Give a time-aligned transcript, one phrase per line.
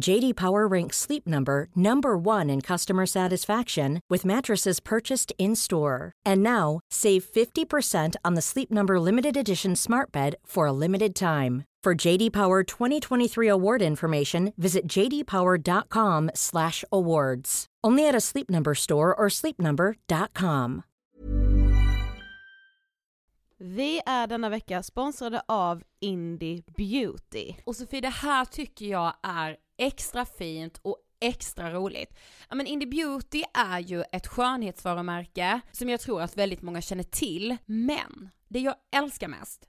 [0.00, 6.12] JD Power ranks Sleep Number number 1 in customer satisfaction with mattresses purchased in-store.
[6.24, 11.14] And now, save 50% on the Sleep Number limited edition Smart Bed for a limited
[11.14, 11.64] time.
[11.84, 17.66] For JD Power 2023 award information, visit jdpower.com/awards.
[17.84, 20.82] Only at a Sleep Number store or sleepnumber.com.
[23.58, 27.54] Vi är denna vecka sponsrade av Indie Beauty.
[27.64, 32.18] Och Sofie, det här tycker jag är extra fint och extra roligt.
[32.48, 37.02] Ja men Indie Beauty är ju ett skönhetsvarumärke som jag tror att väldigt många känner
[37.02, 39.68] till, men det jag älskar mest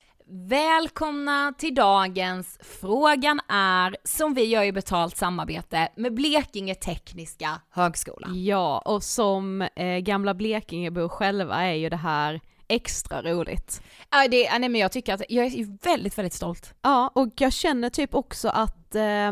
[0.33, 8.27] Välkomna till dagens Frågan är, som vi gör i betalt samarbete med Blekinge Tekniska Högskola.
[8.27, 13.81] Ja, och som eh, gamla Blekingebor själva är ju det här extra roligt.
[14.11, 16.73] Ja, det, nej, men jag tycker att jag är väldigt, väldigt stolt.
[16.81, 19.31] Ja, och jag känner typ också att eh,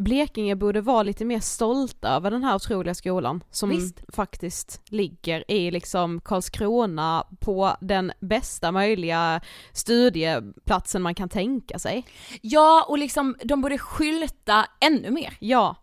[0.00, 4.02] Blekinge borde vara lite mer stolta över den här otroliga skolan som Visst.
[4.08, 9.40] faktiskt ligger i liksom Karlskrona på den bästa möjliga
[9.72, 12.06] studieplatsen man kan tänka sig.
[12.42, 15.36] Ja, och liksom de borde skylta ännu mer.
[15.38, 15.76] Ja,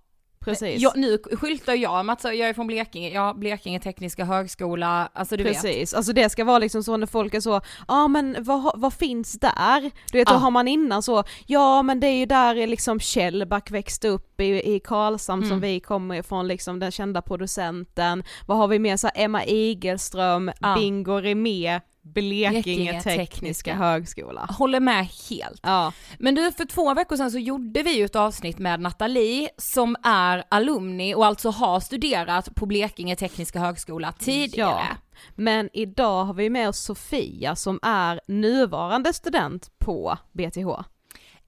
[0.52, 0.81] precis.
[0.81, 5.38] Jag, nu skyltar jag med att jag är från Blekinge, ja Blekinge Tekniska Högskola, alltså
[5.38, 5.53] du vet.
[5.61, 8.72] Precis, alltså det ska vara liksom så när folk är så, ja ah, men vad,
[8.79, 9.91] vad finns där?
[10.11, 10.38] Du vet, då Ja.
[10.38, 14.76] har man innan så, ja men det är ju där liksom Kjellback växte upp i,
[14.76, 15.61] i Karlshamn som Mm.
[15.61, 20.52] vi kommer ifrån, liksom den kända producenten, vad har vi mer, så här, Emma Igelström,
[20.61, 20.76] Ja.
[20.76, 21.82] Bingo Rimér,
[22.13, 23.75] Blekinge, Blekinge Tekniska, Tekniska.
[23.75, 24.45] Högskola.
[24.49, 25.59] Håller med helt.
[25.63, 29.49] Ja, Men du, för två veckor sedan så gjorde vi ju ett avsnitt med Nathalie
[29.57, 34.87] som är alumni och alltså har studerat på Blekinge Tekniska Högskola tidigare.
[34.89, 35.19] Ja.
[35.35, 40.69] men idag har vi med oss Sofia som är nuvarande student på BTH.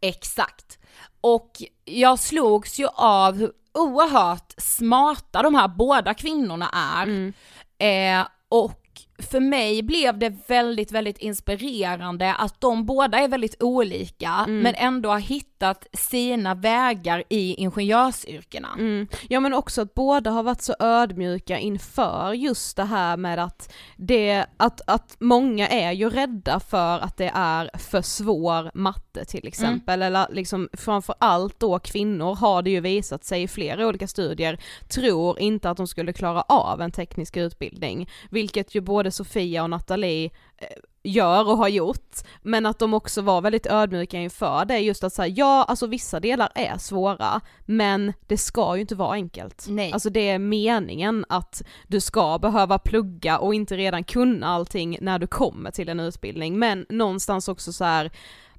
[0.02, 0.80] Exakt.
[1.22, 1.52] Och
[1.86, 7.04] jag slogs ju av hur oerhört smarta de här båda kvinnorna är.
[7.04, 7.34] Mm.
[7.78, 8.82] Eh, och
[9.20, 14.60] för mig blev det väldigt, väldigt inspirerande att de båda är väldigt olika Mm.
[14.60, 18.68] men ändå har hittat sina vägar i ingenjörsyrkena.
[18.80, 19.08] Mm.
[19.30, 23.74] Ja men också att båda har varit så ödmjuka inför just det här med att
[23.98, 29.48] det, att, att många är ju rädda för att det är för svår matte till
[29.48, 34.08] exempel, eller liksom framför allt då kvinnor har det ju visat sig i flera olika
[34.08, 39.64] studier, tror inte att de skulle klara av en teknisk utbildning, vilket ju både Sofia
[39.64, 40.68] och Nathalie eh,
[41.04, 45.14] gör och har gjort, men att de också var väldigt ödmjuka inför det, just att
[45.14, 49.66] säga ja, alltså vissa delar är svåra, men det ska ju inte vara enkelt.
[49.70, 49.92] Nej.
[49.92, 55.20] Alltså det är meningen att du ska behöva plugga och inte redan kunna allting när
[55.20, 58.12] du kommer till en utbildning, men någonstans också så här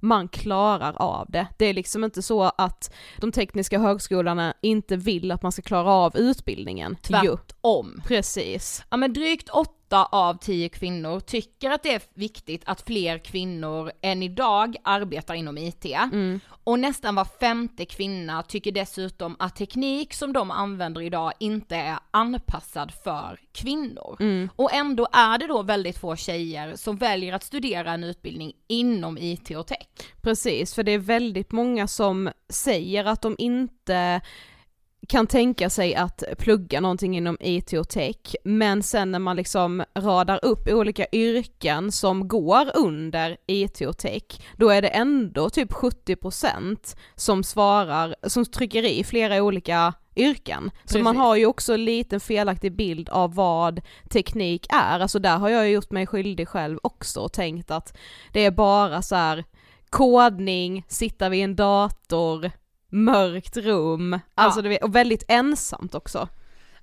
[0.03, 1.47] man klarar av det.
[1.59, 5.93] Det är liksom inte så att de tekniska högskolorna inte vill att man ska klara
[5.93, 6.97] av utbildningen.
[7.03, 8.03] Tvärtom.
[8.07, 8.85] precis.
[8.91, 9.49] Ja men drygt
[9.91, 15.35] åtta av tio kvinnor tycker att det är viktigt att fler kvinnor än idag arbetar
[15.35, 15.85] inom IT.
[15.85, 16.41] Mm.
[16.65, 21.99] Och nästan var femte kvinna tycker dessutom att teknik som de använder idag inte är
[22.11, 24.17] anpassad för kvinnor.
[24.21, 24.49] Mm.
[24.57, 29.19] Och ändå är det då väldigt få tjejer som väljer att studera en utbildning inom
[29.19, 29.87] IT och tech.
[30.23, 34.21] Precis, för det är väldigt många som säger att de inte
[35.11, 39.85] kan tänka sig att plugga någonting inom IT och tech, men sen när man liksom
[39.95, 44.23] radar upp olika yrken som går under IT och tech,
[44.57, 50.71] då är det ändå typ 70% som svarar, som trycker i flera olika yrken.
[50.85, 51.23] Så man Precis.
[51.23, 53.81] har ju också en liten felaktig bild av vad
[54.11, 57.97] teknik är, alltså där har jag gjort mig skyldig själv också och tänkt att
[58.33, 59.45] det är bara så här
[59.91, 62.51] kodning, sitta vid en dator,
[62.91, 66.29] mörkt rum, alltså du vet, och väldigt ensamt också.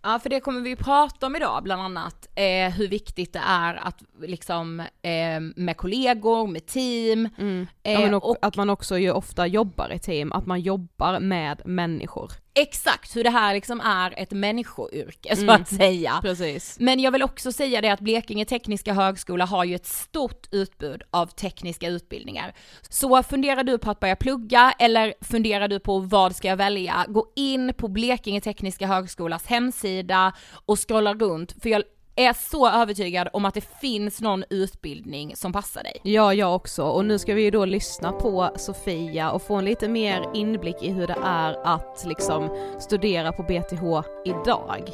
[0.02, 3.76] Ja, för det kommer vi prata om idag, bland annat eh, hur viktigt det är
[3.76, 7.30] att liksom eh, med kollegor, med team.
[7.38, 10.60] Ja, Eh, men och, och att man också ju ofta jobbar i team, att man
[10.60, 12.32] jobbar med människor.
[12.62, 15.62] Exakt hur det här liksom är ett människoyrke så Mm.
[15.62, 16.20] att säga.
[16.22, 16.78] Precis.
[16.80, 21.04] Men jag vill också säga det att Blekinge Tekniska Högskola har ju ett stort utbud
[21.12, 22.54] av tekniska utbildningar.
[22.90, 27.06] Så funderar du på att börja plugga eller funderar du på vad ska jag välja?
[27.08, 30.34] Gå in på Blekinge Tekniska Högskolas hemsida
[30.66, 31.84] och scrolla runt för jag
[32.18, 36.02] är så övertygad om att det finns någon utbildning som passar dig.
[36.04, 36.84] Ja, jag också.
[36.84, 40.84] Och nu ska vi ju då lyssna på Sofia och få en lite mer inblick
[40.84, 44.90] i hur det är att liksom studera på BTH idag.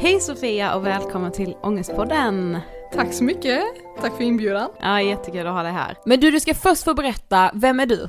[0.00, 2.58] Hej Sofia och välkommen till Ångestpodden!
[2.92, 3.62] Tack så mycket.
[4.00, 4.70] Tack för inbjudan.
[4.80, 5.96] Ja, jättekul att ha dig här.
[6.04, 8.08] Men du, du ska först få berätta, vem är du?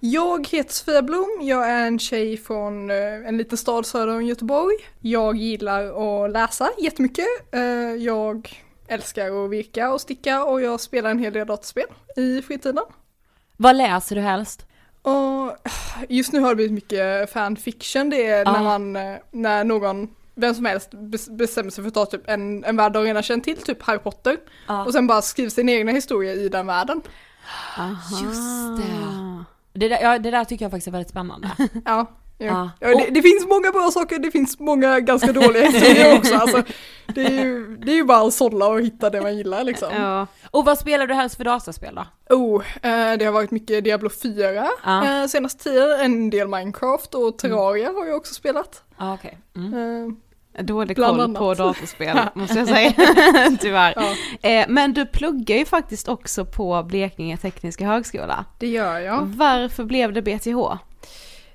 [0.00, 1.38] Jag heter Sofia Blom.
[1.42, 2.96] Jag är en tjej från eh,
[3.28, 4.76] en liten stad söder om Göteborg.
[5.00, 5.84] Jag gillar
[6.24, 7.26] att läsa jättemycket.
[7.52, 7.60] Eh,
[7.98, 11.84] Jag älskar att virka och sticka och jag spelar en hel del dataspel
[12.16, 12.84] i fritiden.
[13.56, 14.66] Vad läser du helst?
[15.02, 15.56] Och
[16.08, 18.10] just nu har det blivit mycket fanfiction.
[18.10, 18.52] Det är Ja.
[18.52, 22.22] när man, eh, när någon, vem som helst bes- bestämmer sig för att ta typ
[22.28, 24.36] en, en värld de redan känner till, typ Harry Potter.
[24.68, 24.84] Ja.
[24.84, 27.00] Och sen bara skriver sin egna historia i den världen.
[27.78, 27.96] Aha.
[28.24, 29.44] Just det.
[29.72, 31.50] Det där, ja, det där tycker jag faktiskt är väldigt spännande.
[31.84, 32.06] Ja.
[32.38, 32.70] Ja.
[32.80, 32.88] Ja.
[32.88, 36.34] Det, det finns många bra saker, det finns många ganska dåliga historier också.
[36.34, 36.62] Alltså,
[37.06, 39.88] det, är ju, det är ju bara att sålla och hitta det man gillar liksom.
[39.94, 40.26] Ja.
[40.50, 42.34] Och vad spelar du helst för dataspel då?
[42.36, 45.20] Oh, eh, det har varit mycket Diablo 4 Ja.
[45.22, 48.82] eh, senaste tiden, en del Minecraft och Terraria har jag också spelat.
[48.98, 49.38] Ja okej.
[49.56, 49.74] Mm.
[49.74, 50.12] Eh,
[50.58, 51.38] Dålig Bland koll annat.
[51.38, 52.92] på datorspel måste jag säga,
[53.60, 53.94] tyvärr.
[53.96, 54.14] ja,
[54.50, 58.44] Eh, men du pluggar ju faktiskt också på Blekinge Tekniska Högskola.
[58.58, 59.22] det gör jag.
[59.26, 60.76] Varför blev det BTH?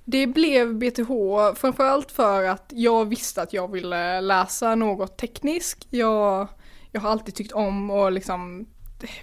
[0.05, 1.09] Det blev BTH
[1.55, 5.87] framförallt för att jag visste att jag ville läsa något tekniskt.
[5.89, 6.47] Jag,
[6.91, 8.65] jag har alltid tyckt om att liksom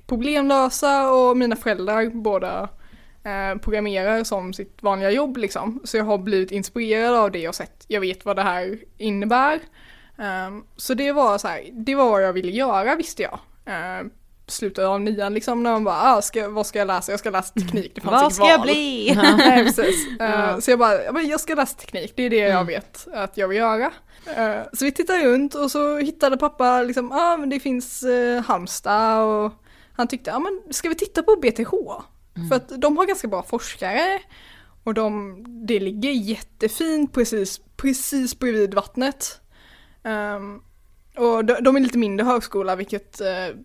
[0.07, 2.69] problemlösa och mina föräldrar båda
[3.25, 5.81] eh, programmerar som sitt vanliga jobb liksom.
[5.85, 9.61] Så jag har blivit inspirerad av det och sett, jag vet vad det här innebär.
[10.19, 13.39] Ehm, så det var så här, det var vad jag ville göra visste jag.
[13.69, 14.09] Uh,
[14.47, 17.13] slutet av nian liksom när man bara, ah, ska, vad ska jag läsa?
[17.13, 17.93] Jag ska läsa teknik.
[17.95, 18.67] Det fanns Vad ska jag val.
[18.67, 19.13] bli?
[19.37, 20.07] Nej, precis.
[20.21, 20.61] Eh, Ja.
[20.61, 22.67] Så jag bara, jag ska läsa teknik, det är det jag Mm.
[22.67, 23.93] vet att jag vill göra.
[24.37, 28.41] Eh, Så vi tittade runt och så hittade pappa liksom, ah, men det finns uh,
[28.43, 29.53] Halmstad och
[29.97, 31.73] han tyckte, ja ah, men ska vi titta på BTH?
[32.49, 34.21] För att de har ganska bra forskare
[34.85, 35.37] och de,
[35.67, 39.41] det ligger jättefint precis, precis bredvid vattnet.
[40.05, 40.61] Ehm,
[41.17, 43.57] och de, de är lite mindre högskola vilket eh,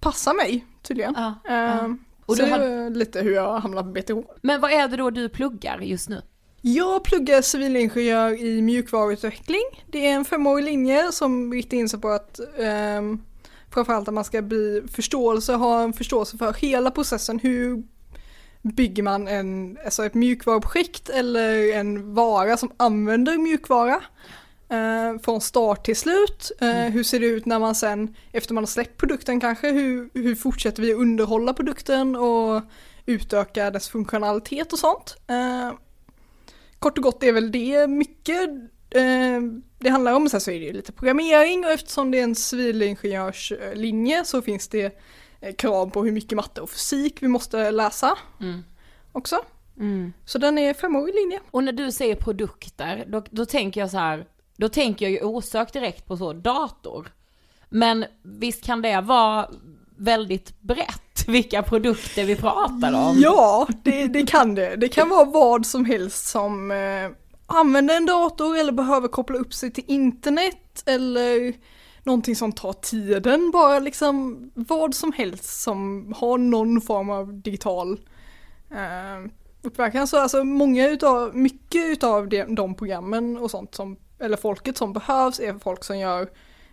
[0.00, 1.14] passar mig tydligen.
[1.16, 4.28] Ja, Ehm, Och så det hade- är lite hur jag hamnade på BTH.
[4.42, 6.22] Men vad är det då du pluggar just nu?
[6.60, 9.62] Jag pluggar civilingenjör i mjukvaruutveckling.
[9.86, 12.40] Det är en femårig linje som riktar in sig på att
[12.98, 13.22] um,
[13.70, 17.38] framförallt att man ska bli förståelse, ha en förståelse för hela processen.
[17.38, 17.82] Hur
[18.62, 24.02] bygger man en, alltså ett mjukvaruprojekt eller en vara som använder mjukvara?
[24.72, 26.52] Uh, från start till slut.
[26.62, 26.92] Uh, mm.
[26.92, 30.34] Hur ser det ut när man sen, efter man har släppt produkten kanske, hur, hur
[30.34, 32.62] fortsätter vi att underhålla produkten och
[33.06, 35.16] utöka dess funktionalitet och sånt.
[35.30, 35.78] Uh,
[36.78, 38.50] kort och gott är väl det mycket
[39.78, 40.28] det handlar om.
[40.28, 44.68] Sen så är det ju lite programmering och eftersom det är en civilingenjörslinje så finns
[44.68, 44.98] det
[45.58, 48.64] krav på hur mycket matte och fysik vi måste läsa mm.
[49.12, 49.38] också.
[49.78, 50.12] Mm.
[50.24, 51.40] Så den är femårig linje.
[51.50, 54.26] Och när du säger produkter, då, då tänker jag så här,
[54.56, 57.12] då tänker jag ju osökt direkt på så dator.
[57.68, 59.48] Men visst kan det vara
[59.96, 63.16] väldigt brett vilka produkter vi pratar om?
[63.18, 64.76] Ja, det, det kan det.
[64.76, 67.10] Det kan vara vad som helst som eh,
[67.46, 71.54] använder en dator eller behöver koppla upp sig till internet eller
[72.08, 78.00] någonting som tar tiden, bara liksom vad som helst som har någon form av digital
[78.70, 79.30] eh,
[79.62, 80.06] uppverkan.
[80.06, 84.92] Så alltså många utav, mycket utav de, de programmen och sånt som eller folket som
[84.92, 86.28] behövs är folk som gör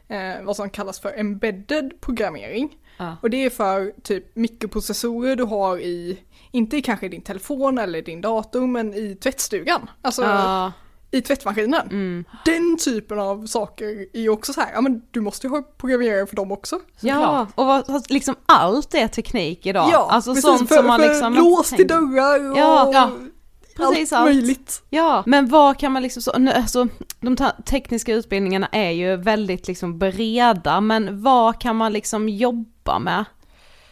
[0.08, 2.78] eh, vad som kallas för embedded programmering.
[2.98, 3.12] Ah.
[3.22, 6.20] Och det är för typ mikroprocessorer du har i,
[6.52, 9.90] inte i kanske din telefon eller din dator, men i tvättstugan.
[10.02, 10.72] Alltså ah.
[11.12, 11.88] I tvättmaskinen.
[11.92, 12.26] Mm.
[12.46, 15.62] Den typen av saker är ju också så här, ja men du måste ju ha
[15.78, 16.80] programmerare för dem också.
[17.00, 19.90] Ja, och liksom allt är teknik idag.
[19.92, 21.34] Ja, alltså precis, sånt för, som man liksom...
[21.34, 22.58] Lås till dörrar och...
[22.58, 23.12] Ja, ja
[23.76, 24.26] Precis allt.
[24.26, 24.84] möjligt.
[24.90, 26.88] Ja, men vad kan man liksom, så, alltså,
[27.20, 33.26] de tekniska utbildningarna är ju väldigt liksom breda, men vad kan man liksom jobba med?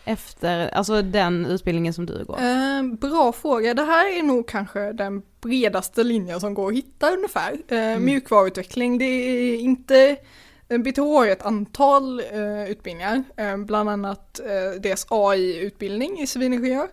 [0.05, 2.37] Efter, alltså den utbildningen som du går?
[2.41, 7.11] Eh, bra fråga, det här är nog kanske den bredaste linjen som går att hitta
[7.11, 7.51] ungefär.
[7.67, 8.05] Eh, mm.
[8.05, 10.17] Mjukvaruutveckling, det är inte
[10.67, 16.87] BTH har ju ett antal eh, utbildningar, eh, bland annat eh, deras AI-utbildning i civilingenjör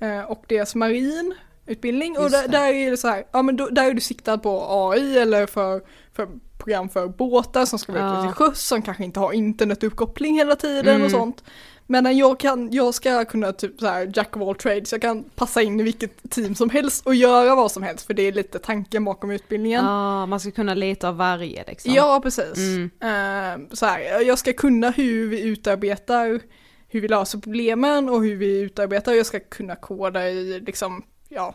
[0.00, 1.34] eh, och deras marin
[1.66, 4.38] utbildning och där, där, är det så här, ja men då, där är du siktad
[4.38, 5.82] på AI eller för,
[6.12, 8.18] för program för båtar som ska vara ja.
[8.18, 11.04] ute till sjöss som kanske inte har internetuppkoppling hela tiden mm.
[11.04, 11.44] och sånt.
[11.86, 15.24] Men jag, kan, jag ska kunna typ så här jack of all trades, jag kan
[15.24, 18.32] passa in i vilket team som helst och göra vad som helst för det är
[18.32, 19.84] lite tanken bakom utbildningen.
[19.84, 21.92] Ja, man ska kunna leta av varje liksom.
[21.94, 22.58] Ja, precis.
[22.58, 22.82] Mm.
[22.84, 26.40] Uh, så här, jag ska kunna hur vi utarbetar,
[26.88, 31.54] hur vi löser problemen och hur vi utarbetar, jag ska kunna koda i liksom ja,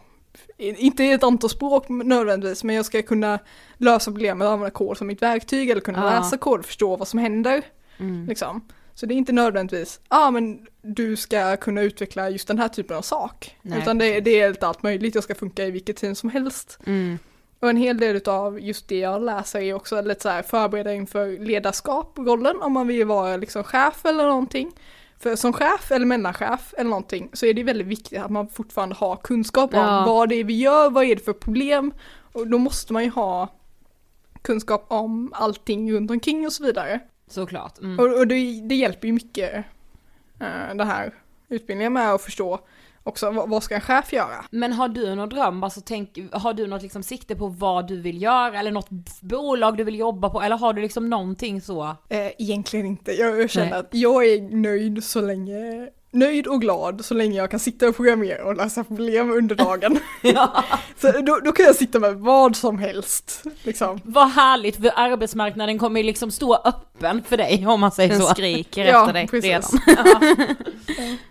[0.57, 3.39] inte i ett antal språk nödvändigtvis, men jag ska kunna
[3.77, 6.19] lösa problemet och använda kod som mitt verktyg eller kunna ja.
[6.19, 7.61] läsa kod och förstå vad som händer.
[7.97, 8.25] Mm.
[8.25, 8.61] Liksom.
[9.01, 12.67] Så det är inte nödvändigtvis, ja ah, men du ska kunna utveckla just den här
[12.67, 13.57] typen av sak.
[13.61, 16.29] Nej, Utan det, det, är lite allt möjligt, jag ska funka i vilket team som
[16.29, 16.79] helst.
[16.85, 17.19] Mm.
[17.59, 20.93] Och en hel del av just det jag läser är också lite så här förbereda
[20.93, 24.71] inför ledarskap, rollen, om man vill vara liksom chef eller någonting.
[25.19, 28.95] För som chef eller mellanchef eller någonting så är det väldigt viktigt att man fortfarande
[28.95, 30.05] har kunskap om ja.
[30.05, 31.93] vad det är vi gör, vad är det för problem
[32.33, 33.47] och då måste man ju ha
[34.41, 36.99] kunskap om allting runt omkring och så vidare.
[37.31, 37.79] Såklart.
[37.79, 37.99] Mm.
[37.99, 39.55] Och, och det, det, hjälper ju mycket
[40.41, 41.13] uh, det här
[41.49, 42.59] utbildningen med att förstå
[43.03, 44.45] också vad ska en chef göra?
[44.51, 48.01] Men har du någon dröm, alltså tänk, har du något liksom sikte på vad du
[48.01, 48.89] vill göra eller något
[49.21, 51.95] bolag du vill jobba på eller har du liksom någonting så?
[52.09, 53.79] Eh, egentligen inte, jag, jag känner Nej.
[53.79, 57.95] att jag är nöjd så länge nöjd och glad så länge jag kan sitta och
[57.95, 59.99] programmera och lösa problem under dagen.
[60.21, 60.63] ja.
[60.97, 63.43] Så då, då, kan jag sitta med vad som helst.
[63.63, 63.99] Liksom.
[64.03, 68.25] Vad härligt, för arbetsmarknaden kommer liksom stå öppen för dig om man säger Den så.
[68.25, 69.73] Den skriker ja, efter dig precis.
[69.87, 70.55] redan.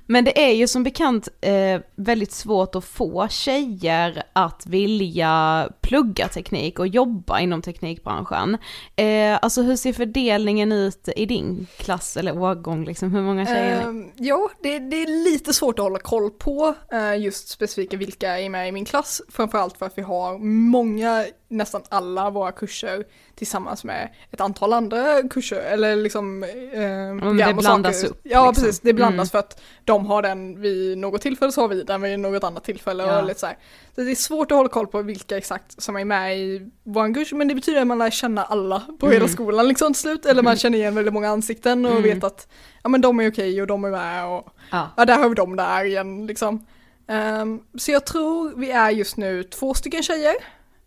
[0.07, 6.29] Men det är ju som bekant eh, väldigt svårt att få tjejer att vilja plugga
[6.29, 8.59] teknik och jobba inom teknikbranschen.
[8.97, 13.15] Eh, alltså hur ser fördelningen ut i din klass eller årgång liksom?
[13.15, 13.81] Hur många tjejer?
[13.81, 18.41] Eh, ja, det, det, är lite svårt att hålla koll på eh, just specifika vilka
[18.41, 19.23] är med i min klass.
[19.29, 20.39] Framförallt för att vi har
[20.71, 23.05] många, nästan alla våra kurser
[23.35, 28.21] tillsammans med ett antal andra kurser eller liksom eh, Om det blandas upp.
[28.23, 28.65] Ja liksom.
[28.65, 29.27] precis, det blandas mm.
[29.27, 32.65] för att de har den vid något tillfälle så har vi den vid något annat
[32.65, 33.21] tillfälle ja.
[33.21, 33.49] och lite så.
[33.95, 37.15] Så det är svårt att hålla koll på vilka exakt som är med i vår
[37.15, 39.15] kurs men det betyder att man lär känna alla på mm.
[39.15, 40.59] hela skolan liksom till slut eller man mm.
[40.59, 42.03] känner igen väldigt många ansikten och mm.
[42.03, 42.49] vet att
[42.83, 45.35] ja men de är okej och de är med och ja, ja där har vi
[45.35, 46.67] dem där igen liksom.
[47.11, 50.35] Um, så jag tror vi är just nu två stycken tjejer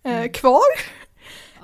[0.07, 0.61] uh, kvar.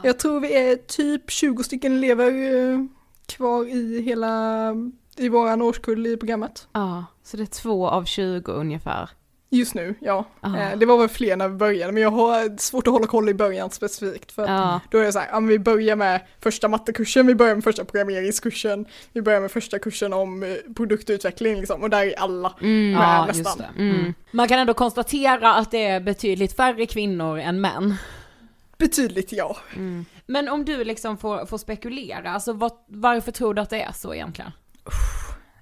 [0.03, 2.85] Jag tror vi är typ 20 stycken elever uh,
[3.25, 4.73] kvar i hela,
[5.17, 6.67] i våran årskull i programmet.
[6.73, 9.09] Ja, så det är två av 20 ungefär.
[9.51, 10.25] Just nu, ja.
[10.43, 13.29] Eh, Det var väl fler när vi började, men jag har svårt att hålla koll
[13.29, 14.31] i början specifikt.
[14.31, 14.79] För att Ja.
[14.91, 17.85] då är det så här, ja, vi börjar med första mattekursen, vi börjar med första
[17.85, 22.91] programmeringskursen, vi börjar med första kursen om eh, produktutveckling liksom, och där är alla Mm.
[22.91, 23.43] med Ja, nästan.
[23.43, 23.69] just det.
[23.83, 24.13] Mm.
[24.31, 27.95] Man kan ändå konstatera att det är betydligt färre kvinnor än män.
[28.79, 29.57] Betydligt ja.
[30.25, 33.91] Men om du liksom får, får spekulera, alltså vad, varför tror du att det är
[33.91, 34.51] så egentligen?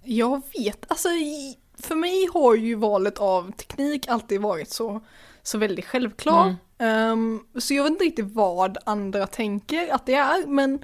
[0.04, 1.10] Jag vet, alltså
[1.80, 5.02] för mig har ju valet av teknik alltid varit så,
[5.44, 6.56] så väldigt självklar.
[6.78, 10.80] Ehm, så jag vet inte riktigt vad andra tänker att det är, men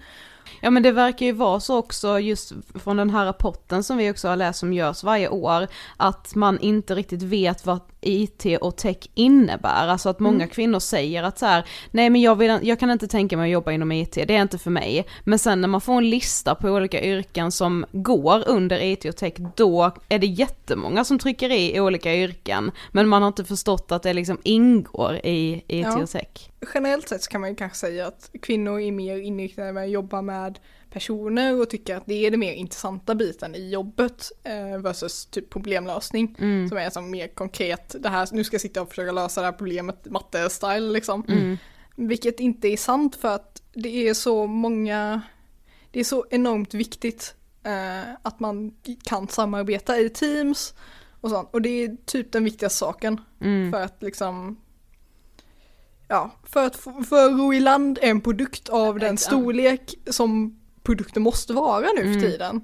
[0.62, 2.52] Ja men det verkar ju vara så också just
[2.84, 6.60] från den här rapporten som vi också har läst som görs varje år, att man
[6.60, 9.88] inte riktigt vet vad IT och tech innebär.
[9.88, 13.08] Alltså att många kvinnor säger att så här, nej men jag, vill, jag kan inte
[13.08, 15.06] tänka mig att jobba inom IT, det är inte för mig.
[15.24, 19.16] Men sen när man får en lista på olika yrken som går under IT och
[19.18, 22.72] tech, då är det jättemånga som trycker i olika yrken.
[22.92, 26.02] Men man har inte förstått att det liksom ingår i IT Ja.
[26.04, 26.50] och tech.
[26.74, 29.90] generellt sett så kan man ju kanske säga att kvinnor är mer inriktade med att
[29.90, 30.60] jobba med
[30.94, 35.50] personer och tycker att det är den mer intressanta biten i jobbet eh, versus typ
[35.50, 36.36] problemlösning.
[36.70, 39.48] Som är som mer konkret, det här, nu ska jag sitta och försöka lösa det
[39.48, 41.24] här problemet matte-style liksom.
[41.96, 45.22] Vilket inte är sant för att det är så många,
[45.92, 48.74] det är så enormt viktigt eh, att man
[49.04, 50.74] kan samarbeta i teams
[51.22, 51.50] och sånt.
[51.52, 53.22] Och det är typ den viktigaste saken.
[53.72, 54.58] För att liksom
[56.08, 61.54] Ja, för att för ro i land en produkt av den storlek som produkten måste
[61.54, 62.14] vara nu Mm.
[62.22, 62.62] för tiden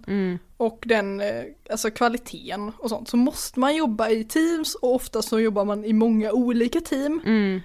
[0.58, 5.30] och den eh, alltså kvaliteten och sånt så måste man jobba i teams och oftast
[5.30, 7.60] så jobbar man i många olika team Mm.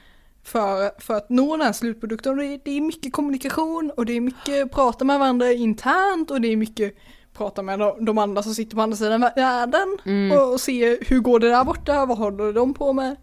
[0.44, 2.36] för, för att nå den här slutprodukten.
[2.36, 6.40] Det, är, det är mycket kommunikation och det är mycket prata med varandra internt och
[6.40, 6.94] det är mycket
[7.32, 9.96] prata med de, de andra som sitter på andra sidan världen
[10.32, 13.16] och, och se hur går det där borta, vad håller de på med?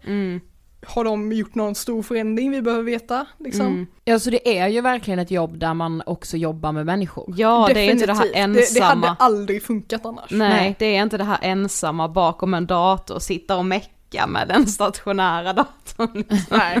[0.82, 0.92] Mm.
[0.94, 3.26] Har de gjort någon stor förändring vi behöver veta?
[3.38, 3.86] Liksom?
[4.04, 7.34] Ja så det är ju verkligen ett jobb där man också jobbar med människor.
[7.36, 8.58] Ja det är inte det här Definitivt.
[8.58, 8.94] ensamma.
[8.94, 10.30] Det, det hade aldrig funkat annars.
[10.30, 10.76] Nej, Nej.
[10.78, 13.88] det är inte det här ensamma bakom en dator och sitta och mecka
[14.26, 16.24] med den stationära datorn.
[16.50, 16.80] Nej,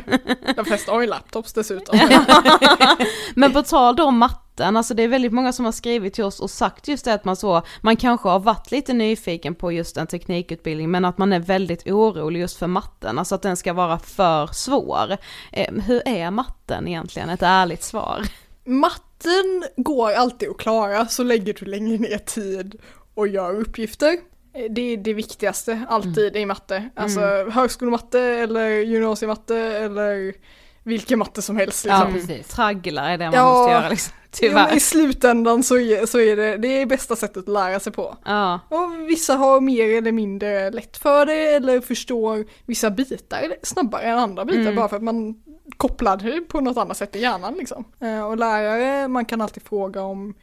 [0.56, 1.98] de flesta har ju laptops dessutom.
[3.34, 6.24] Men på tal då om matten, alltså det är väldigt många som har skrivit till
[6.24, 9.72] oss och sagt just det att man så, man kanske har varit lite nyfiken på
[9.72, 13.56] just en teknikutbildning men att man är väldigt orolig just för matten, alltså att den
[13.56, 15.16] ska vara för svår.
[15.52, 17.28] Eh, hur är matten egentligen?
[17.30, 18.22] Ett ärligt svar.
[18.64, 22.80] Matten går alltid att klara så länge du lägger ner tid
[23.14, 24.31] och gör uppgifter.
[24.54, 26.88] Eh, Det är det viktigaste alltid i matte.
[26.96, 30.34] Alltså högskolematte eller gymnasiematte eller
[30.82, 31.84] vilken matte som helst.
[31.88, 32.12] Ja Liksom.
[32.28, 32.48] precis.
[32.54, 34.76] Tragglar är det man Ja, måste göra liksom, tyvärr.
[34.76, 38.16] I slutändan så är, så är det det är bästa sättet att lära sig på.
[38.24, 44.02] Ja, Och vissa har mer eller mindre lätt för det eller förstår vissa bitar snabbare
[44.02, 44.76] än andra bitar Mm.
[44.76, 45.42] bara för att man
[45.76, 47.84] kopplar det på något annat sätt i hjärnan liksom.
[48.00, 50.34] Eh, Och lärare, man kan alltid fråga om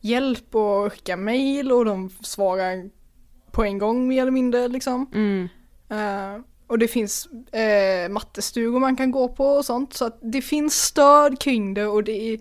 [0.00, 2.90] hjälp och skicka mail och de svarar
[3.52, 5.06] på en gång mer eller mindre liksom.
[5.14, 5.48] mm,
[5.88, 10.42] Eh, och det finns eh, mattestugor man kan gå på och sånt så att det
[10.42, 12.38] finns stöd kring det och det är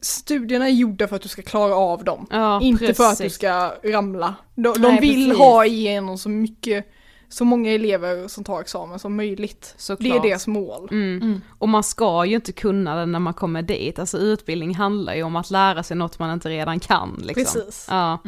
[0.00, 2.26] Studierna är gjorda för att du ska klara av dem.
[2.30, 3.34] ja Inte för att du precis.
[3.34, 4.34] ska ramla.
[4.54, 5.38] De, de Nej, vill precis.
[5.38, 6.86] ha igenom så mycket,
[7.28, 9.74] så många elever som tar examen som möjligt.
[9.76, 10.10] Såklart.
[10.12, 10.88] Det är deras mål.
[10.90, 11.40] Mm.
[11.58, 15.22] Och man ska ju inte kunna det när man kommer dit, alltså utbildning handlar ju
[15.22, 17.60] om att lära sig något man inte redan kan liksom.
[17.60, 17.86] Precis.
[17.90, 18.18] Ja.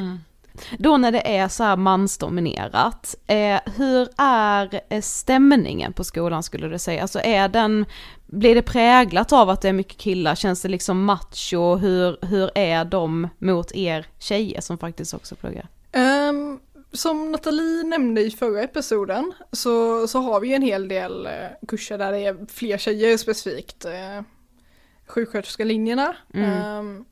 [0.79, 6.69] Då när det är så här mansdominerat, eh, hur är eh, stämningen på skolan skulle
[6.69, 7.03] du säga?
[7.03, 7.87] Alltså är den,
[8.27, 10.35] blir det präglat av att det är mycket killar?
[10.35, 11.77] Känns det liksom macho?
[11.77, 15.69] Hur, hur är de mot er tjejer som faktiskt också pluggar?
[15.93, 16.59] Ehm,
[16.93, 21.33] som Nathalie nämnde i förra episoden så, så har vi en hel del eh,
[21.69, 23.85] kurser där det är fler tjejer specifikt.
[23.85, 24.23] Eh,
[25.07, 26.17] sjuksköterskelinjerna.
[26.35, 27.05] Ehm,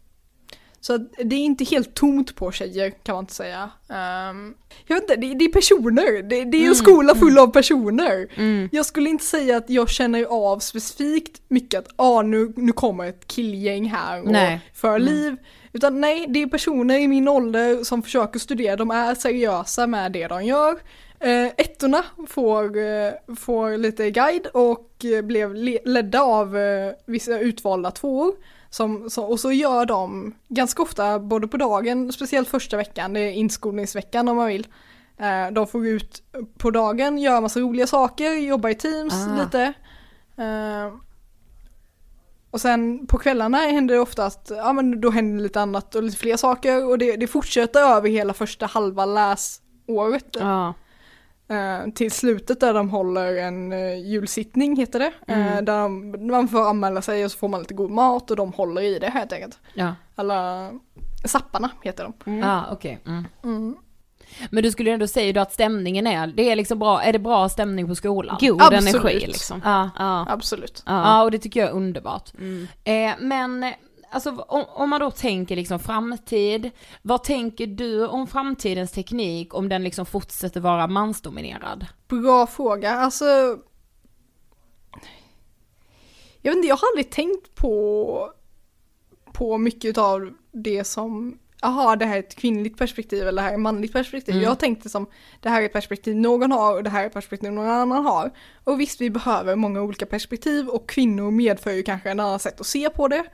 [0.86, 3.70] så det är inte helt tomt på tjejer kan man inte säga.
[3.88, 4.54] Ehm,
[4.86, 6.22] jag vet inte, det, det är personer.
[6.22, 8.28] Det, det är en skola full av personer.
[8.72, 13.04] Jag skulle inte säga att jag känner av specifikt mycket att ah, nu, nu kommer
[13.04, 14.60] ett killgäng här och Nej.
[14.74, 15.36] för liv.
[15.72, 20.12] Utan nej, det är personer i min ålder som försöker studera, de är seriösa med
[20.12, 20.72] det de gör.
[21.20, 27.38] Eh, ettorna får, eh, får lite guide och eh, blev le- ledda av eh, vissa
[27.38, 28.34] utvalda tvåor.
[28.76, 33.20] Som, så, och så gör de ganska ofta, både på dagen, speciellt första veckan, det
[33.20, 34.66] är inskolningsveckan om man vill.
[35.18, 36.22] Eh, de får gå ut
[36.58, 39.42] på dagen, göra massa roliga saker, jobba i teams Ah.
[39.42, 39.72] lite.
[40.36, 40.94] Eh,
[42.50, 46.02] och sen på kvällarna händer det ofta att ja, men då händer lite annat och
[46.02, 50.36] lite fler saker och det, det fortsätter över hela första halva läsåret.
[50.38, 50.74] Ja.
[51.48, 55.12] Eh, till slutet där de håller en uh, julsittning heter det.
[55.26, 55.48] Mm.
[55.48, 58.36] Eh, där de, man får anmäla sig och så får man lite god mat och
[58.36, 59.58] de håller i det helt enkelt.
[59.74, 60.70] Ja, Alla
[61.24, 62.42] sapparna heter de.
[62.42, 62.98] ah, okej.
[63.06, 63.24] Mm.
[63.44, 63.76] Mm.
[64.50, 67.18] Men du skulle ändå säga då att stämningen är, det är liksom bra, är det
[67.18, 68.36] bra stämning på skolan?
[68.40, 68.94] God Absolut.
[68.94, 69.60] energi liksom.
[69.64, 69.90] Ja.
[69.98, 70.26] Ja.
[70.28, 70.82] Absolut.
[70.86, 71.22] Ja, Ja.
[71.22, 72.32] och det tycker jag är underbart.
[72.38, 72.68] Mm.
[72.84, 73.72] Eh, men eh,
[74.10, 76.70] alltså om, om man då tänker liksom framtid,
[77.02, 81.86] vad tänker du om framtidens teknik om den liksom fortsätter vara mansdominerad?
[82.08, 82.90] Bra fråga.
[82.90, 83.24] Alltså.
[86.42, 88.30] Jag vet inte, jag har aldrig tänkt på,
[89.32, 93.50] på mycket av det som, jaha det här är ett kvinnligt perspektiv eller det här
[93.50, 94.34] är ett manligt perspektiv.
[94.34, 94.42] Mm.
[94.42, 95.06] Jag har tänkt det som,
[95.40, 98.06] det här är ett perspektiv någon har och det här är ett perspektiv någon annan
[98.06, 98.30] har.
[98.64, 102.60] Och visst, vi behöver många olika perspektiv och kvinnor medför ju kanske en annan sätt
[102.60, 103.24] att se på det.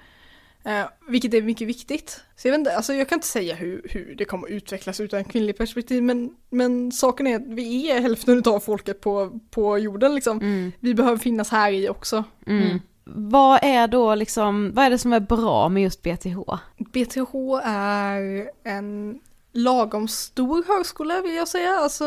[0.64, 2.20] Eh, vilket är mycket viktigt.
[2.36, 5.00] Så jag vet inte, alltså jag kan inte säga hur, hur det kommer att utvecklas
[5.00, 9.78] utan kvinnligt perspektiv men, men saken är att vi är hälften av folket på, på
[9.78, 10.72] jorden liksom.
[10.80, 12.24] Vi behöver finnas här i också.
[12.46, 12.78] Mm.
[13.04, 16.38] Vad är då liksom, vad är det som är bra med just BTH?
[16.78, 19.20] BTH är en
[19.52, 21.70] lagom stor högskola vill jag säga.
[21.70, 22.04] Alltså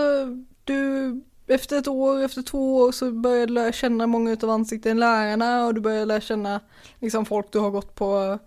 [0.63, 1.09] du,
[1.47, 5.65] efter ett år, efter två år så börjar du lära känna många av ansikten lärarna
[5.65, 6.59] och du börjar lära känna
[6.99, 8.39] liksom folk du har gått på,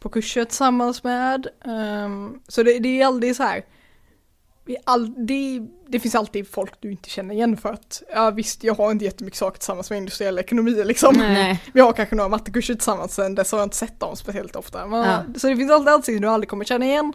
[0.00, 1.46] på kurser tillsammans med.
[1.64, 3.64] Ehm, så det, det är aldrig så här.
[4.84, 8.74] All, det, det finns alltid folk du inte känner igen för att, ja visst jag
[8.74, 11.14] har inte jättemycket saker tillsammans med industriell ekonomi liksom.
[11.18, 11.62] Nej.
[11.72, 14.86] Vi har kanske några mattekurser tillsammans sen dess har jag inte sett dem speciellt ofta.
[14.86, 15.22] Men, Ja.
[15.36, 17.12] Så det finns alltid ansikten du aldrig kommer känna igen.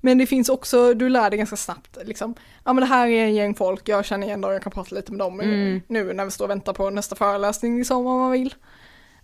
[0.00, 2.34] Men det finns också, du lär dig ganska snabbt liksom.
[2.64, 4.94] Ja men det här är en gäng folk, jag känner igen dem, jag kan prata
[4.94, 5.80] lite med dem Mm.
[5.88, 8.54] nu när vi står och väntar på nästa föreläsning liksom om man vill.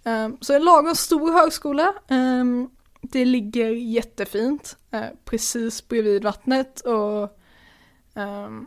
[0.05, 1.95] Um, så en lagom stor högskola.
[2.09, 2.69] Ehm,
[3.03, 7.39] det ligger jättefint eh, precis bredvid vattnet och
[8.15, 8.67] ehm,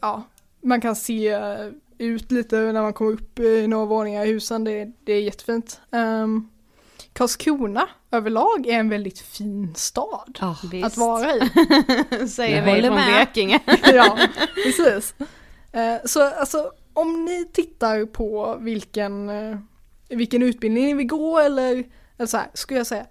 [0.00, 0.22] ja,
[0.60, 1.38] man kan se
[1.98, 5.80] ut lite när man kommer upp i några våningar i husen, det, det är jättefint.
[5.90, 6.50] Um,
[7.12, 10.38] Karlskrona överlag är en väldigt fin stad
[10.72, 10.86] Visst.
[10.86, 11.40] att vara i.
[12.28, 13.04] Säger vi från med.
[13.16, 13.60] Blekinge.
[13.94, 14.18] ja,
[14.64, 15.14] precis.
[15.72, 19.58] Eh, Så alltså om ni tittar på vilken, eh,
[20.08, 21.84] vilken utbildning ni vill gå eller,
[22.18, 23.06] eller så här, skulle jag säga,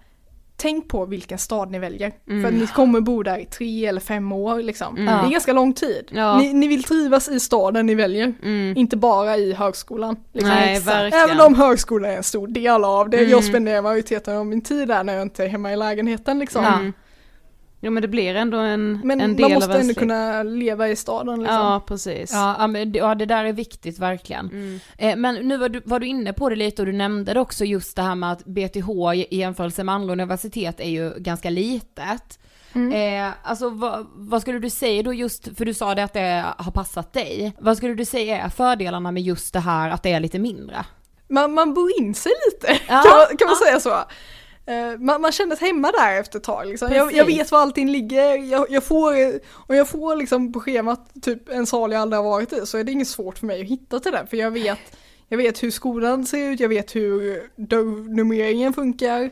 [0.60, 2.12] tänk på vilken stad ni väljer.
[2.42, 4.94] För att ni kommer bo där i tre eller fem år liksom.
[4.94, 6.04] Det är ganska lång tid.
[6.10, 6.38] Ja.
[6.38, 8.76] Ni, ni vill trivas i staden ni väljer, Mm.
[8.76, 10.16] inte bara i högskolan.
[10.32, 10.50] Liksom.
[10.50, 10.82] Nej.
[11.12, 13.18] Även om högskolan är en stor del av det.
[13.18, 13.30] Mm.
[13.30, 16.64] Jag spenderar majoriteten av min tid där när jag inte är hemma i lägenheten liksom.
[16.64, 16.92] Mm.
[17.82, 19.94] Jo men det blir ändå en, Men en del man av måste ens ändå liv.
[19.98, 21.56] kunna leva i staden liksom.
[21.56, 22.32] Ja precis.
[22.32, 24.46] Ja, ja, men det- ja, det där är viktigt verkligen.
[24.48, 24.80] Mm.
[24.98, 27.40] Eh, men nu var du, var du inne på det lite och du nämnde det
[27.40, 31.50] också just det här med att BTH i jämförelse med andra universitet är ju ganska
[31.50, 32.38] litet.
[32.72, 32.92] Mm.
[33.26, 36.44] Eh, alltså vad, vad skulle du säga då just, för du sa det att det
[36.58, 37.52] har passat dig.
[37.58, 40.84] Vad skulle du säga är fördelarna med just det här att det är lite mindre?
[41.28, 43.94] man, man bor in sig lite, Ja, kan man, kan man säga så?
[44.66, 46.66] Eh, man, man känner sig hemma där efter ett tag.
[46.66, 46.92] Liksom.
[46.92, 49.14] Jag, jag vet var allting ligger, jag, jag får,
[49.52, 52.78] och jag får liksom på schemat typ en sal jag aldrig har varit i så
[52.78, 54.78] är det inget svårt för mig att hitta till den för jag vet,
[55.28, 59.30] jag vet hur skolan ser ut, jag vet hur dörrnumreringen funkar.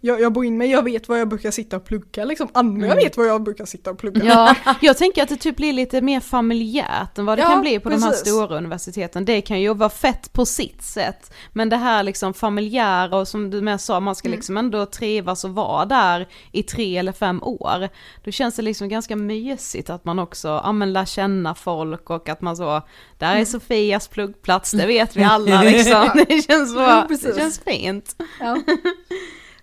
[0.00, 2.48] Jag, jag bor in mig, jag vet var jag brukar sitta och plugga liksom.
[2.52, 4.24] Andra vet var jag brukar sitta och plugga.
[4.24, 7.60] Ja, jag tänker att det typ blir lite mer familjärt än vad det Ja, kan
[7.60, 8.28] bli på de här precis.
[8.28, 9.24] stora universiteten.
[9.24, 13.50] Det kan ju vara fett på sitt sätt, men det här liksom familjära och som
[13.50, 17.42] du med sa, man ska liksom ändå trivas och vara där i tre eller fem
[17.42, 17.88] år.
[18.24, 22.28] Då känns det liksom ganska mysigt att man också, ja men lär känna folk och
[22.28, 22.82] att man så,
[23.18, 26.08] där är Sofias pluggplats, det vet vi alla liksom.
[26.28, 27.34] Det känns så, Ja, precis.
[27.34, 28.16] det känns fint.
[28.40, 28.58] Ja.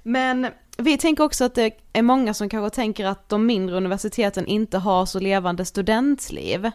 [0.07, 4.45] Men vi tänker också att det är många som kanske tänker att de mindre universiteten
[4.45, 6.71] inte har så levande studentliv.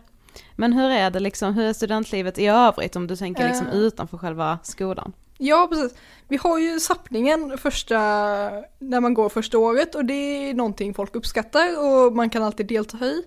[0.56, 3.74] Men hur är det liksom, hur är studentlivet i övrigt om du tänker liksom Eh.
[3.76, 5.12] utanför själva skolan?
[5.38, 5.98] Ja, precis.
[6.28, 7.96] Vi har ju sappningen första,
[8.78, 12.66] när man går första året och det är någonting folk uppskattar och man kan alltid
[12.66, 13.22] delta i.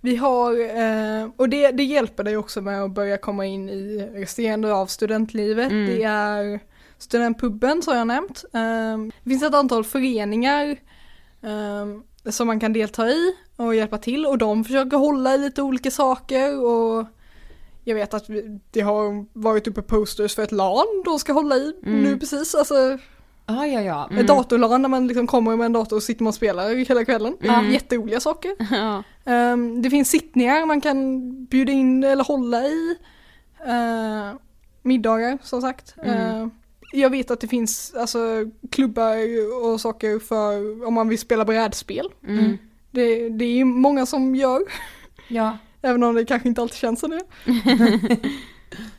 [0.00, 4.10] Vi har, eh, och det, det hjälper dig också med att börja komma in i
[4.14, 5.70] resterande av studentlivet.
[5.70, 5.86] Mm.
[5.86, 6.60] Det är
[6.98, 8.44] studentpubben som jag nämnt.
[8.52, 10.76] Eh, det finns ett antal föreningar
[11.42, 15.62] eh, som man kan delta i och hjälpa till och de försöker hålla i lite
[15.62, 17.06] olika saker och
[17.84, 18.26] jag vet att
[18.70, 22.54] det har varit uppe posters för ett LAN de ska hålla i nu precis.
[22.54, 22.98] Alltså
[23.50, 24.10] Ja, ja, ja.
[24.20, 27.04] ett datorLAN där man liksom kommer med en dator och sitter man och spelar hela
[27.04, 27.36] kvällen.
[27.40, 28.52] Ja, jätteroliga saker.
[28.70, 29.02] Ja.
[29.24, 32.96] Ehm, det finns sittningar man kan bjuda in eller hålla i.
[33.66, 34.38] Uh,
[34.82, 35.94] middagar som sagt.
[36.02, 36.50] Ehm,
[36.92, 38.18] jag vet att det finns alltså,
[38.70, 39.16] klubbar
[39.64, 42.08] och saker för om man vill spela brädspel.
[42.26, 42.58] Mm.
[42.90, 44.62] Det, det är ju många som gör.
[45.28, 45.58] Ja.
[45.82, 47.22] Även om det kanske inte alltid känns som det.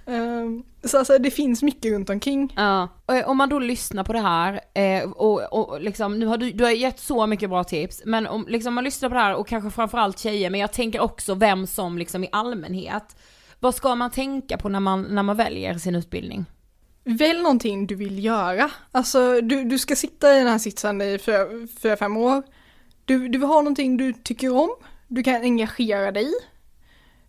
[0.06, 2.54] um, så alltså det finns mycket runt omkring.
[2.56, 2.88] Ja.
[3.26, 6.64] Om man då lyssnar på det här eh, och, och liksom, nu har du, du
[6.64, 9.48] har gett så mycket bra tips, men om liksom man lyssnar på det här och
[9.48, 13.16] kanske framförallt tjejer, men jag tänker också vem som liksom i allmänhet,
[13.60, 16.46] vad ska man tänka på när man, när man väljer sin utbildning?
[17.10, 18.72] Välj någonting du vill göra.
[18.92, 21.20] Alltså du, du ska sitta i den här sitsen i
[21.82, 22.44] fyra, fem år.
[23.06, 24.70] Du, du vill ha någonting du tycker om,
[25.08, 26.32] du kan engagera dig.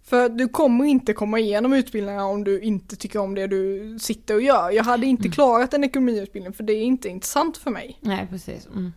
[0.03, 4.35] För du kommer inte komma igenom utbildningar om du inte tycker om det du sitter
[4.35, 4.71] och gör.
[4.71, 5.33] Jag hade inte mm.
[5.33, 7.99] klarat en ekonomiutbildning för det är inte intressant för mig.
[8.01, 8.67] Nej precis.
[8.67, 8.93] Mm.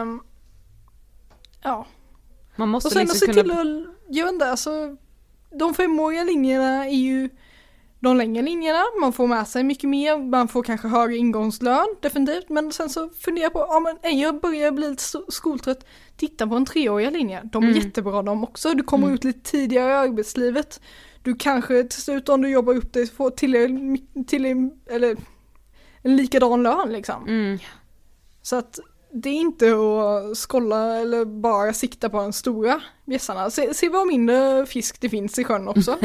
[0.00, 0.22] Um,
[1.62, 1.86] ja.
[2.56, 3.42] Man måste och sen liksom se kunna...
[3.42, 4.96] till att, jag vet inte, alltså
[5.50, 7.28] de femåriga linjerna är ju
[8.00, 12.48] de längre linjerna, man får med sig mycket mer, man får kanske högre ingångslön definitivt,
[12.48, 16.64] men sen så funderar på, ja men jag börjar bli lite skoltrött, titta på en
[16.64, 17.80] treåriga linje, de är mm.
[17.80, 19.14] jättebra de också, du kommer mm.
[19.14, 20.80] ut lite tidigare i arbetslivet,
[21.22, 25.16] du kanske till slut om du jobbar upp dig får till, till eller
[26.02, 27.28] en likadan lön liksom.
[27.28, 27.58] Mm.
[28.42, 28.78] Så att
[29.22, 33.50] det är inte att skolla eller bara sikta på de stora bjässarna.
[33.50, 35.98] Se, se vad mindre fisk det finns i sjön också.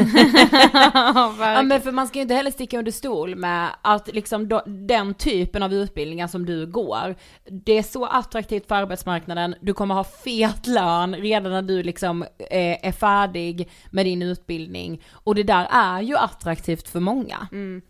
[0.92, 4.62] ja men för man ska ju inte heller sticka under stol med att liksom då,
[4.66, 7.14] den typen av utbildningar som du går,
[7.50, 12.22] det är så attraktivt för arbetsmarknaden, du kommer ha fet lön redan när du liksom
[12.22, 17.48] eh, är färdig med din utbildning och det där är ju attraktivt för många.
[17.52, 17.82] Mm.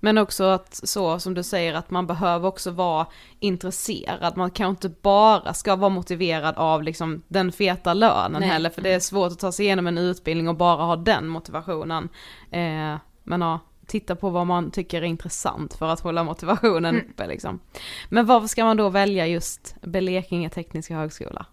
[0.00, 3.06] Men också att så som du säger att man behöver också vara
[3.38, 8.48] intresserad, man kan inte bara ska vara motiverad av liksom den feta lönen Nej.
[8.48, 11.28] heller för det är svårt att ta sig igenom en utbildning och bara ha den
[11.28, 12.08] motivationen.
[12.50, 17.10] Eh, men ja, titta på vad man tycker är intressant för att hålla motivationen mm.
[17.10, 17.60] uppe liksom.
[18.08, 21.46] Men varför ska man då välja just Blekinge Tekniska Högskola?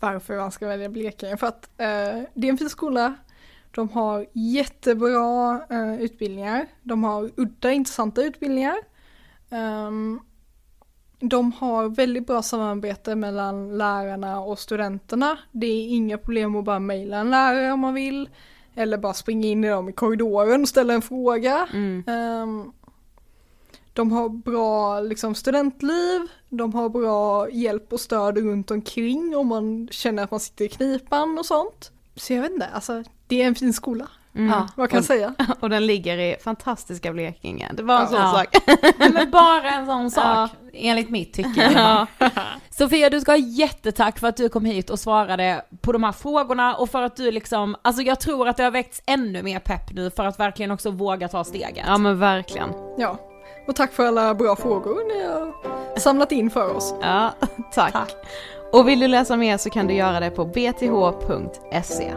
[0.00, 1.36] Varför man ska välja Blekinge?
[1.36, 3.14] För att eh, det är en fin skola,
[3.70, 6.66] de har jättebra uh, utbildningar.
[6.82, 8.76] De har udda intressanta utbildningar.
[9.50, 10.20] Um,
[11.18, 15.38] de har väldigt bra samarbete mellan lärarna och studenterna.
[15.52, 18.28] Det är inga problem att bara mejla en lärare om man vill.
[18.74, 21.68] Eller bara springa in i dem i korridoren och ställa en fråga.
[21.72, 22.04] Mm.
[22.08, 22.72] Um,
[23.92, 29.88] de har bra liksom, studentliv, de har bra hjälp och stöd runt omkring om man
[29.90, 31.92] känner att man sitter i knipan och sånt.
[32.16, 34.08] Så jag vet inte, alltså det är en fin skola.
[34.36, 34.50] Mm.
[34.50, 35.34] Ja, vad kan jag säga?
[35.60, 37.70] Och den ligger i fantastiska Blekinge.
[37.72, 38.08] Det var en ja.
[38.08, 38.56] sån sak.
[39.14, 40.48] Men bara en sån sak, ja.
[40.72, 41.72] enligt mitt tycke.
[41.74, 42.06] Ja.
[42.70, 46.12] Sofia, du ska ha jättetack för att du kom hit och svarade på de här
[46.12, 49.58] frågorna och för att du liksom, alltså jag tror att det har väckts ännu mer
[49.58, 51.84] pepp nu för att verkligen också våga ta steget.
[51.86, 52.68] Ja men verkligen.
[52.98, 53.18] Ja,
[53.68, 56.94] och tack för alla bra frågor ni har samlat in för oss.
[57.02, 57.34] Ja,
[57.72, 57.92] tack.
[57.92, 58.12] tack.
[58.72, 62.12] Och vill du läsa mer så kan du göra det på bth.se.